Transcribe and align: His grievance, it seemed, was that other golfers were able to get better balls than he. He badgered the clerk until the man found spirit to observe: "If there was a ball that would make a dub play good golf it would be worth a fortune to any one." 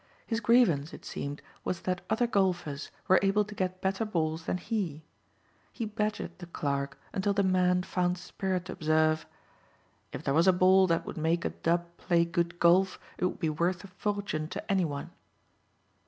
His 0.25 0.39
grievance, 0.39 0.93
it 0.95 1.05
seemed, 1.05 1.43
was 1.63 1.81
that 1.81 2.01
other 2.09 2.25
golfers 2.25 2.89
were 3.07 3.19
able 3.21 3.45
to 3.45 3.53
get 3.53 3.81
better 3.83 4.03
balls 4.03 4.45
than 4.45 4.57
he. 4.57 5.03
He 5.71 5.85
badgered 5.85 6.39
the 6.39 6.47
clerk 6.47 6.97
until 7.13 7.33
the 7.33 7.43
man 7.43 7.83
found 7.83 8.17
spirit 8.17 8.65
to 8.65 8.71
observe: 8.71 9.27
"If 10.11 10.23
there 10.23 10.33
was 10.33 10.47
a 10.47 10.53
ball 10.53 10.87
that 10.87 11.05
would 11.05 11.17
make 11.17 11.45
a 11.45 11.49
dub 11.49 11.85
play 11.97 12.25
good 12.25 12.57
golf 12.57 12.97
it 13.19 13.25
would 13.25 13.39
be 13.39 13.51
worth 13.51 13.83
a 13.83 13.87
fortune 13.89 14.47
to 14.47 14.71
any 14.71 14.85
one." 14.85 15.11